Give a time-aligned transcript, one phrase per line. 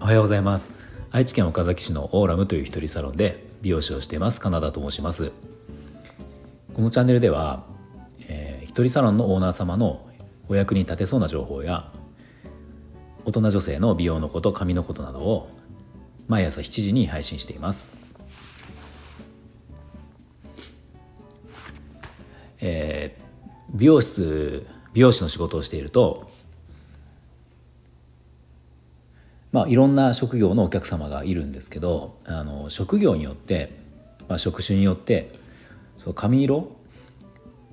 [0.00, 0.86] おはようございます。
[1.10, 5.32] 愛知県岡崎市のオーラムという一人サロンで美容師をしていますカナダと申します。
[6.72, 7.66] このチャンネルでは、
[8.26, 10.08] えー、一人サロンのオーナー様の
[10.48, 11.92] お役に立てそうな情報や
[13.26, 15.50] 大人女性の美容のこと髪のことなどを
[16.26, 17.94] 毎朝7時に配信しています。
[22.62, 23.19] えー、
[23.80, 26.30] 美容室美容師の仕事をしていると
[29.52, 33.72] まあいろんな職業のお客様がいるんですけどあの職業によって、
[34.28, 35.32] まあ、職種によって
[35.96, 36.76] その髪色、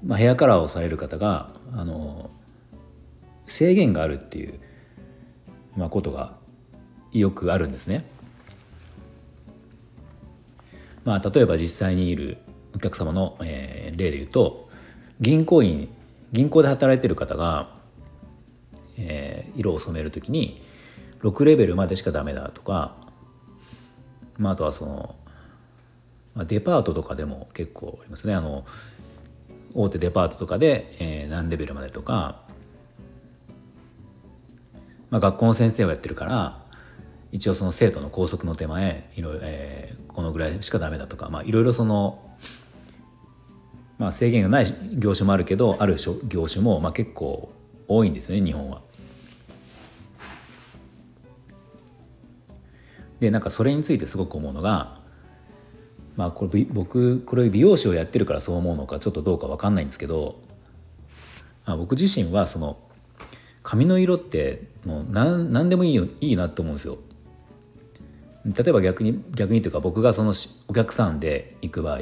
[0.01, 2.29] まあ、ヘアカラーをされる方があの
[3.45, 4.61] 制限があるっていう、
[5.75, 6.37] まあ、ことが
[7.11, 8.05] よくあるんですね。
[11.03, 12.37] まあ、例えば実際にいる
[12.75, 14.69] お客様の、えー、例で言うと
[15.19, 15.89] 銀行員
[16.31, 17.69] 銀行で働いてる方が、
[18.97, 20.61] えー、色を染める時に
[21.21, 22.95] 6レベルまでしかダメだとか、
[24.37, 25.15] まあ、あとはその、
[26.35, 28.33] まあ、デパートとかでも結構ありますね。
[28.33, 28.65] あの
[29.73, 32.47] 大手デパートとかで、えー、何レベルまでとか
[35.09, 36.59] まあ、学校の先生をやってるから
[37.31, 42.23] 一応その生徒の校則の手前いろいろ、えー、このぐらいしかダメだとか、まあ、いろいろその、
[43.97, 47.51] まあ、制限がない業種もあるけどある業種もまあ結構
[47.87, 48.81] 多いんですよね日本は。
[53.19, 54.99] でなんかそれについてすごく思うのが
[56.15, 60.37] まあこれ僕これ美容師をやってるからそう思うのかちょっとどうか分かんないんですけど、
[61.65, 62.77] まあ、僕自身はその
[63.63, 66.99] 髪の色ってもう何何でもいいよいいなって思うんですよ。
[68.45, 70.33] 例えば逆に逆にというか僕がその
[70.67, 71.99] お客さんで行く場合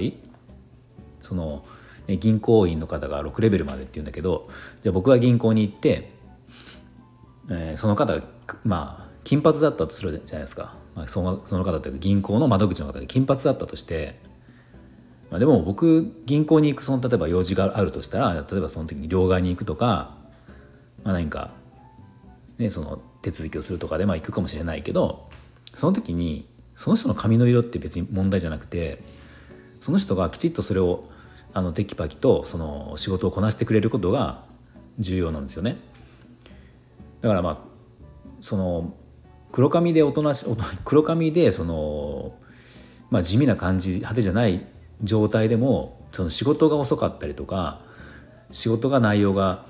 [1.26, 1.66] その、
[2.08, 4.50] ね、銀行員の方が6レベルまでって言うんだけど
[4.82, 6.12] じゃあ僕が銀行に行って、
[7.50, 8.24] えー、その方が
[8.64, 14.20] まあ金髪だったとするじゃないですか、まあ、そのその方というか銀行の窓口の方が金髪だったとして、
[15.32, 20.24] まあ、でも僕銀行に行くその例えば用事があるとしたら例えばその時に両替に行くとか
[21.06, 21.52] まあ、何か、
[22.58, 25.30] ね、その手続きをするとかでまあ行くかもしれないけど
[25.74, 29.02] その時にその人の髪の色って別に問題じゃなくて
[29.80, 31.06] その人がきちっとそれを
[31.56, 34.44] あのテキパキとその仕事をこなしてくれることが
[35.00, 35.78] 重要なんですよね。
[37.22, 37.58] だからまあ
[38.42, 38.94] その
[39.54, 40.46] 黒髪でおとなし
[40.84, 42.36] 黒髪でその、
[43.10, 44.66] まあ、地味な感じ派手じゃない
[45.02, 47.80] 状態でもその仕事が遅かったりとか
[48.52, 49.64] 仕事が内容が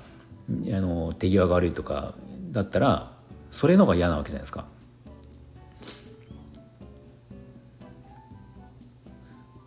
[0.50, 2.14] あの手際が悪いとか
[2.50, 3.12] だったら
[3.52, 4.66] それの方が嫌なわけじゃないですか。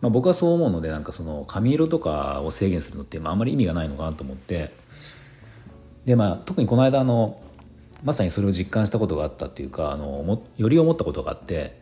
[0.00, 4.70] まあ、僕はそう思うのでなんかその髪色とかを制限するのってまあんまり意味がないのかなと思って。
[6.06, 7.40] でまあ特にこの間の
[8.02, 11.78] まさにそれを実感したことがあったっていうかあのより思ったことがあって。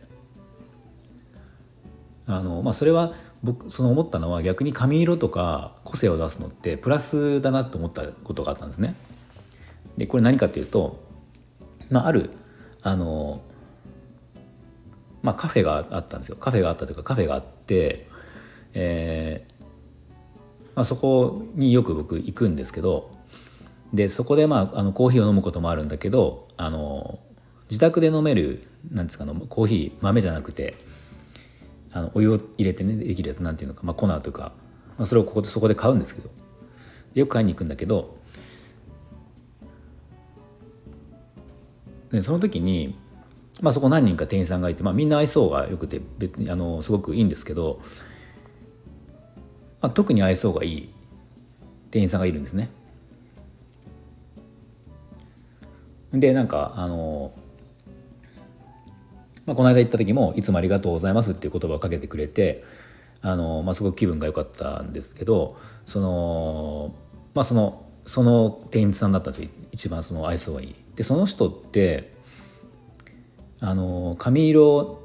[2.27, 8.95] あの、まあ、それは僕その思ったのは逆に髪色とか個性を出すのってプラスだなと思ったことがあったんですね。
[9.97, 10.99] でこれ何かっていうと、
[11.89, 12.29] まあ、ある
[12.83, 13.41] あの、
[15.23, 16.37] まあ、カフェがあったんですよ。
[16.39, 18.07] カフェがあったというかカフェがあって、
[18.73, 19.59] えー
[20.79, 23.11] まあ、そこによく僕行くんですけど
[23.93, 27.19] でそこで、まあ、あのコーヒーを飲むこともあるんだけどあの
[27.69, 30.75] 自宅で飲めるなんですかコーヒー豆じゃなくて
[31.91, 34.53] あのお湯を入れてねできるやつなんていうのか、まあ、粉というか、
[34.97, 36.29] まあ、それをここでそこで買うんですけど
[37.13, 38.17] よく買いに行くんだけど
[42.11, 42.95] でその時に、
[43.61, 47.81] まあ、そこ何人か店員さんがいて、まあ、みんな愛想がよくて別にあのすごくいいんですけど、
[49.81, 50.89] まあ、特に愛想がいい
[51.91, 52.69] 店員さんがいるんですね。
[56.13, 57.31] でなんかあの
[59.45, 62.63] まあ、この間行った時も「いつもありがとうございます」っていう言葉をかけてくれて
[63.21, 65.57] あの、まあ、すごく気分が良かったんですけど
[65.87, 66.93] その
[67.33, 70.75] まあそのその店員さんだったんですよ一番その愛想がいい。
[70.95, 72.13] でその人って
[73.59, 74.99] あの髪色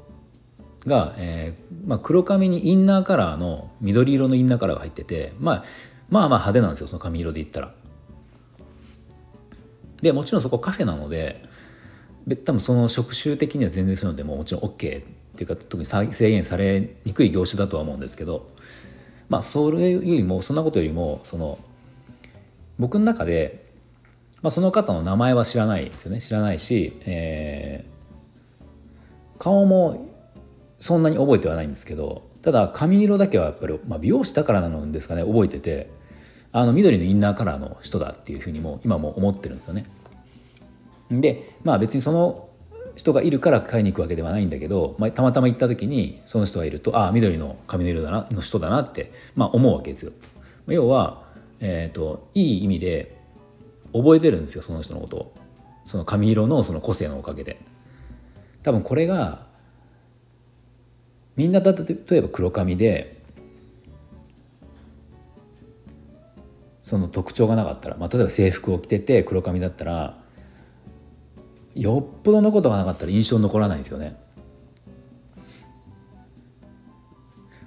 [0.85, 5.63] が、えーまあ、黒髪にインナーカラーの緑色のインナーカラーが入ってて、まあ、
[6.09, 7.73] まあまあ派手なんですよその髪色で言ったら。
[10.01, 11.41] でもちろんそこカフェなので
[12.43, 18.51] 多分その職種的には全然そういうのでももちろん OK っていうか特に制限されにくい業種だとは思うんですけど
[19.29, 21.59] まあそれよりもそんなことよりもその
[22.77, 23.65] 僕の中で、
[24.41, 30.14] まあ、その方の名前は知らないですよね知らないし、えー、顔も
[30.85, 35.89] そんなに覚えてはないんですけどただ髪色だけはやっぱり、まあ、美容師だからなのですかね覚えてて
[36.51, 39.87] あの緑のインナーカラーの人だっていうふうにも今も思ってるんですよね。
[41.09, 42.49] でまあ別にその
[42.95, 50.11] 人がいるから買いに行くわけではないんだけど、まあ、たまたま行った時にその人がいるとああ緑の髪の色だなの人だなって、まあ、思うわけですよ。
[50.67, 51.23] 要は、
[51.61, 53.17] えーと、いい意味で
[53.91, 55.33] 覚えてるんですよその人のことを
[55.85, 57.59] その髪色のその個性のおかげで。
[58.61, 59.45] 多分これが
[61.35, 61.73] みんな例
[62.11, 63.21] えば黒髪で
[66.81, 70.17] その特徴がなかったら、まあ、例えば制服を着てて黒髪だったら
[71.73, 74.15] よっぽどのことがなかったら印象残らないんですよね。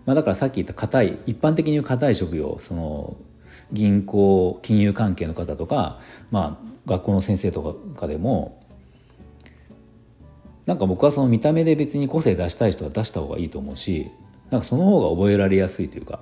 [0.06, 3.16] まあ、だからさっき言った硬い一般的に言う硬い職業その
[3.72, 6.00] 銀行金融関係の方とか、
[6.30, 8.66] まあ、学校の先生とかでも
[10.68, 14.10] なんか僕はその見た目で別に個性出したい人は出した方がいいと思うし
[14.50, 16.20] なんかその方が覚えられやすいというか、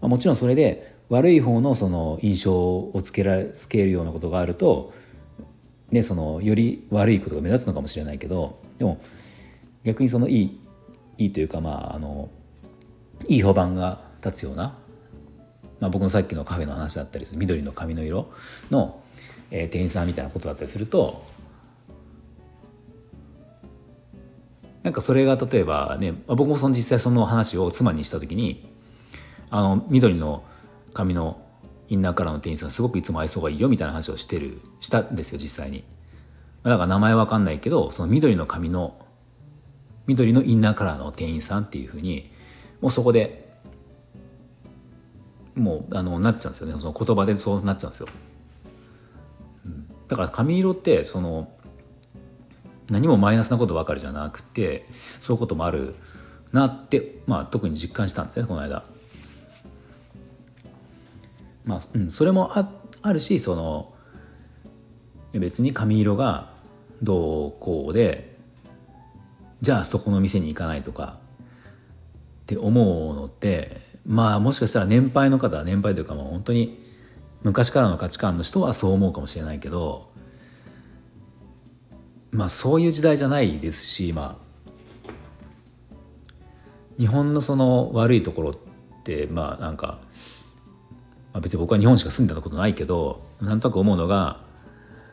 [0.00, 4.94] まあ、もちろんそれで悪い方のその印象をつけらつけるようなことがあると
[5.90, 8.98] ね、そのより悪いことが目立つのかもしれないけどでも
[9.84, 10.60] 逆にそのいい
[11.18, 12.30] いいというかまああの
[13.28, 14.78] いい評判が立つような、
[15.80, 18.30] まあ、僕のさっきのカフェの話だったりする緑の髪の色
[18.70, 19.02] の、
[19.50, 21.28] えー、店員さんみたいなことだったりすると
[24.82, 28.68] なんかそれが例えばね僕もその実際その話を妻にした時に
[29.50, 30.44] あの緑の
[30.94, 31.40] 髪の
[31.88, 35.84] インナーカラーの店員さんすごくいつも愛想がいいよみたいな話をしてるしたんですよ実際に。
[36.62, 39.06] だから名前わかんないけどその緑の髪の
[40.06, 42.30] 緑のインナーカラーの店員さんっていうふうに
[42.80, 43.50] もうそこで
[45.54, 46.74] もうあのなっちゃうんですよね。
[46.80, 48.08] その言葉でそうなっちゃうんですよ、
[50.08, 51.52] だから髪色ってその
[52.90, 54.86] 何もマイナスなことばかりじゃなくて
[55.20, 55.94] そういうこともある
[56.52, 58.84] なって、まあ、特に実感したんですねこの間。
[61.64, 62.68] まあ、うん、それもあ
[63.02, 63.92] あるしその
[65.32, 66.52] 別に髪色が
[67.02, 68.36] どうこうで
[69.60, 76.82] じゃあそこの店に行かないとかって思うのってまあもしかしたら年配の方は年配というかもう本当に
[77.42, 80.10] 昔からの価値観の人はそう思うかもしれないけど
[82.30, 85.10] まあそういう時代じゃないですしまあ
[86.98, 88.54] 日本のその悪いところっ
[89.04, 90.00] てまあなんか
[91.32, 94.40] まあ、別に僕は日本しか住んだことないけどなんとなく思うのが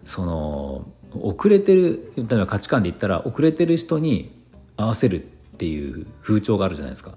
[0.03, 4.31] その遅れてる例えば価値観で言ったら遅れてる人に
[4.75, 5.27] 合わせるっ
[5.57, 7.15] ていう風潮があるじゃないですか。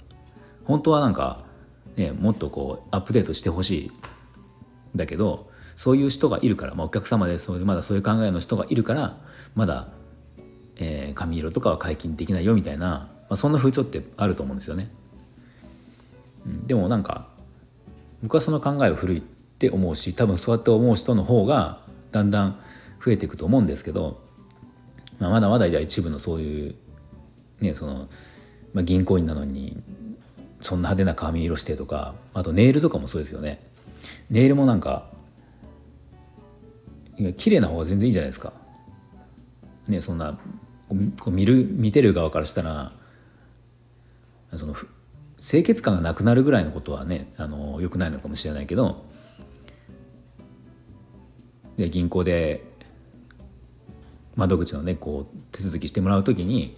[0.64, 1.44] 本当はなんか、
[1.96, 3.92] ね、もっとこうアップデートしてほしい
[4.94, 5.49] だけど
[5.80, 9.16] そういう人がいるから、まあ、お客様でそういうまだそういう考えの人がいるから
[9.54, 9.88] まだ、
[10.76, 14.88] えー、髪色とかは解禁できないよみたいな、まあ、そんな風潮ってあると思うんですよね。
[16.44, 17.28] うん、でもなんか
[18.22, 21.78] 僕はその考えは古いって思うし多分そうやって思う人の方が
[22.12, 22.60] だんだん
[23.02, 24.20] 増えていくと思うんですけど、
[25.18, 26.74] まあ、まだまだ一部のそういう
[27.62, 28.10] ねその、
[28.74, 29.82] まあ、銀行員なのに
[30.60, 33.64] そんな派手な髪色してとかあとネイルとかもそうですよね
[34.28, 35.08] ネイルもなんか
[37.36, 38.52] 綺麗な方が全然いいじゃないですか。
[39.88, 40.38] ねそんな
[41.18, 42.92] こう見る見てる側からしたら
[44.56, 44.74] その
[45.38, 49.04] 清潔感がなくなるぐらいのことはねあのよくないのかもしれないけど
[51.76, 52.64] で銀行で
[54.36, 56.76] 窓口のねこう手続きしてもらう時に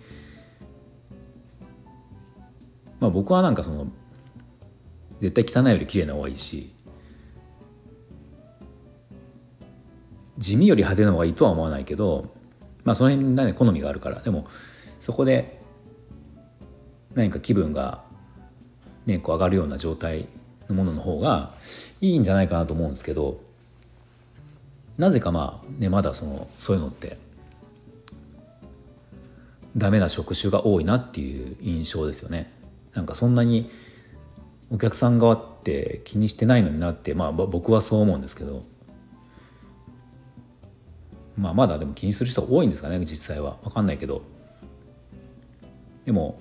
[3.00, 3.88] まあ僕はなんかその
[5.18, 6.74] 絶対汚いより綺麗な方がいいし
[10.42, 12.32] 地味より派手な方がいいとは思わないけど
[12.84, 14.46] まあその辺ね好みがあるからでも
[15.00, 15.60] そこで
[17.14, 18.02] 何か気分が
[19.06, 20.28] ね、こう上がるような状態
[20.68, 21.52] のものの方が
[22.00, 23.40] いいんじゃないかなと思うんですけど
[24.96, 27.18] なぜかまあねまだそのそういうのって
[29.76, 32.52] ダメな職種が多いなっていう印象ですよね。
[32.92, 33.70] なんかそんなに
[34.70, 38.62] お客さん側って気にしてないのになってまあ僕はそう思うんですけど
[41.36, 43.58] まあまだでも気にする人多いんですかね実際は。
[43.62, 44.22] 分かんないけど。
[46.04, 46.38] でも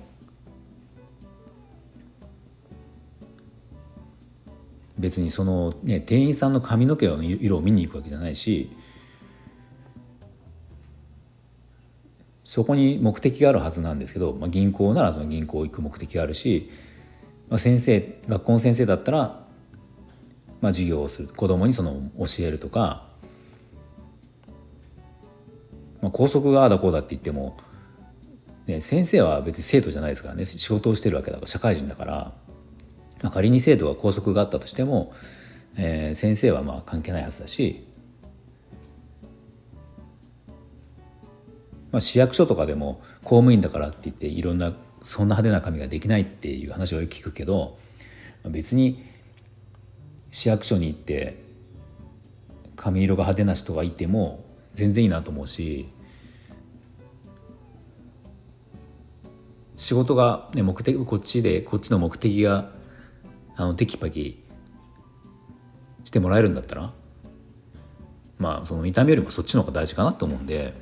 [4.97, 8.71] 別にその、ね、店員さんの髪の毛の色を見に行くわけじゃないし
[12.43, 16.69] そこに目的があるはずなんですけど、まあ、銀行ならその銀行行く目的があるし、
[17.49, 19.17] まあ、先生学校の先生だったら、
[20.59, 23.07] まあ、授業をする子供にその教えるとか、
[26.01, 27.57] まあ、校則がああだこうだって言っても、
[28.67, 32.33] ね、先生は別に生徒じゃないですからね仕事をしてるわけだから社会人だから。
[33.21, 35.13] まあ、仮に制度が拘束があったとしても
[35.77, 37.87] えー、先生はまあ関係ないはずだし、
[41.91, 47.77] まあ、市役所とかでも公務員だからって言っていろんなそんな派手な髪ができないっていう話をよく聞くけど
[48.43, 49.03] まあ別に
[50.31, 51.39] 市役所に行って
[52.75, 54.43] 髪色が派手な人がいても
[54.73, 55.87] 全然いいなと思うし
[59.75, 62.69] 仕事が、ね、目的こっちでこっちの目的が
[63.55, 64.43] あのテキパキ
[66.03, 66.93] してもらえるんだったら
[68.37, 70.73] まあその見た目よりもそっちの方が大事かなと思うんで、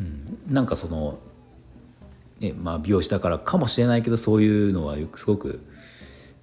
[0.00, 1.18] うん、なんかその、
[2.40, 5.60] ねまあ、美容師だからかもしれないけどそういうのはすごく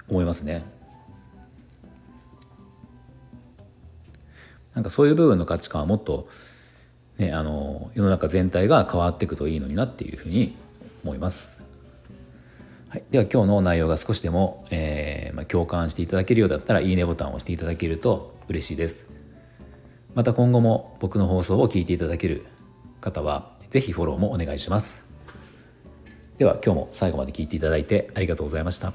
[0.07, 0.74] 思いますね。
[4.75, 6.27] なんかそういう部分の価値観はもっと、
[7.17, 10.55] ね、あの世の中全体が変わっていくといいのになっていうふうに
[11.03, 11.63] 思います。
[12.89, 19.07] はい、では今日の内容が少しでも、えーまあ、共感していただけるようだったらいいねボタンを押していただけると嬉しいです。
[20.13, 22.45] また今後も僕の放送を聞いていただける
[23.01, 25.05] 方は是非フォローもお願いします。
[26.37, 28.93] では今日も最後まで聞いていただいてありがとうございました。